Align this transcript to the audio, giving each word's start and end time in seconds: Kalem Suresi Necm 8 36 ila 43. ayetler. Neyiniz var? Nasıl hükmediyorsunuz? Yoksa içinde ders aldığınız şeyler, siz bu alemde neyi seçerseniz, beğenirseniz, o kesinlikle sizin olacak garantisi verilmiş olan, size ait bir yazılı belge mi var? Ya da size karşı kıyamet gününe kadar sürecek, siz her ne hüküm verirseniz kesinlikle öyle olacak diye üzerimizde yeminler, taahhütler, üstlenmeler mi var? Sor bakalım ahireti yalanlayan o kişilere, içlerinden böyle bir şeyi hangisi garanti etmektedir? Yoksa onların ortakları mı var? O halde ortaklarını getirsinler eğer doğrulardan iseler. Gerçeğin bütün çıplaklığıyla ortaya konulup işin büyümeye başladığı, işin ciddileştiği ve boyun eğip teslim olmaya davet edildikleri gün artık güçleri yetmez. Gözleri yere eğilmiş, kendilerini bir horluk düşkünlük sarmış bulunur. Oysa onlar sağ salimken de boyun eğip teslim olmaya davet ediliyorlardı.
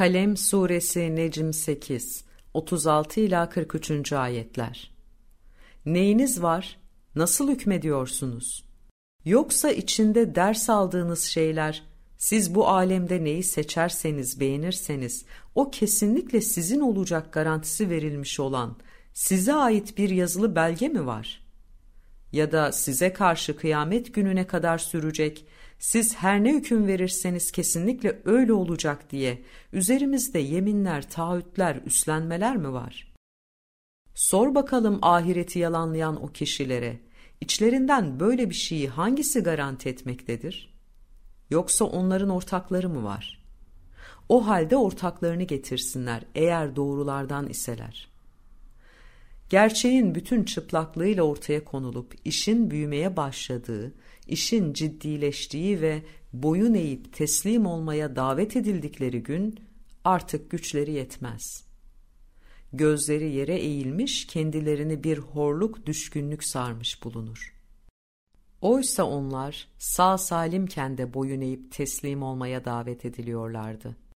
Kalem 0.00 0.36
Suresi 0.36 1.16
Necm 1.16 1.52
8 1.52 2.24
36 2.54 3.20
ila 3.20 3.48
43. 3.48 4.12
ayetler. 4.12 4.94
Neyiniz 5.86 6.42
var? 6.42 6.78
Nasıl 7.14 7.50
hükmediyorsunuz? 7.50 8.64
Yoksa 9.24 9.70
içinde 9.70 10.34
ders 10.34 10.70
aldığınız 10.70 11.22
şeyler, 11.22 11.82
siz 12.18 12.54
bu 12.54 12.68
alemde 12.68 13.24
neyi 13.24 13.42
seçerseniz, 13.42 14.40
beğenirseniz, 14.40 15.24
o 15.54 15.70
kesinlikle 15.70 16.40
sizin 16.40 16.80
olacak 16.80 17.32
garantisi 17.32 17.90
verilmiş 17.90 18.40
olan, 18.40 18.76
size 19.14 19.54
ait 19.54 19.98
bir 19.98 20.10
yazılı 20.10 20.56
belge 20.56 20.88
mi 20.88 21.06
var? 21.06 21.49
Ya 22.32 22.52
da 22.52 22.72
size 22.72 23.12
karşı 23.12 23.56
kıyamet 23.56 24.14
gününe 24.14 24.46
kadar 24.46 24.78
sürecek, 24.78 25.46
siz 25.78 26.16
her 26.16 26.44
ne 26.44 26.54
hüküm 26.54 26.86
verirseniz 26.86 27.52
kesinlikle 27.52 28.20
öyle 28.24 28.52
olacak 28.52 29.10
diye 29.10 29.42
üzerimizde 29.72 30.38
yeminler, 30.38 31.10
taahhütler, 31.10 31.76
üstlenmeler 31.86 32.56
mi 32.56 32.72
var? 32.72 33.14
Sor 34.14 34.54
bakalım 34.54 34.98
ahireti 35.02 35.58
yalanlayan 35.58 36.24
o 36.24 36.26
kişilere, 36.26 37.00
içlerinden 37.40 38.20
böyle 38.20 38.50
bir 38.50 38.54
şeyi 38.54 38.88
hangisi 38.88 39.40
garanti 39.40 39.88
etmektedir? 39.88 40.74
Yoksa 41.50 41.84
onların 41.84 42.28
ortakları 42.28 42.88
mı 42.88 43.04
var? 43.04 43.44
O 44.28 44.46
halde 44.46 44.76
ortaklarını 44.76 45.42
getirsinler 45.42 46.24
eğer 46.34 46.76
doğrulardan 46.76 47.48
iseler. 47.48 48.09
Gerçeğin 49.50 50.14
bütün 50.14 50.44
çıplaklığıyla 50.44 51.22
ortaya 51.22 51.64
konulup 51.64 52.14
işin 52.24 52.70
büyümeye 52.70 53.16
başladığı, 53.16 53.94
işin 54.26 54.72
ciddileştiği 54.72 55.80
ve 55.80 56.02
boyun 56.32 56.74
eğip 56.74 57.12
teslim 57.12 57.66
olmaya 57.66 58.16
davet 58.16 58.56
edildikleri 58.56 59.22
gün 59.22 59.60
artık 60.04 60.50
güçleri 60.50 60.92
yetmez. 60.92 61.64
Gözleri 62.72 63.32
yere 63.32 63.56
eğilmiş, 63.56 64.26
kendilerini 64.26 65.04
bir 65.04 65.18
horluk 65.18 65.86
düşkünlük 65.86 66.44
sarmış 66.44 67.04
bulunur. 67.04 67.54
Oysa 68.60 69.04
onlar 69.04 69.68
sağ 69.78 70.18
salimken 70.18 70.98
de 70.98 71.14
boyun 71.14 71.40
eğip 71.40 71.72
teslim 71.72 72.22
olmaya 72.22 72.64
davet 72.64 73.04
ediliyorlardı. 73.04 73.96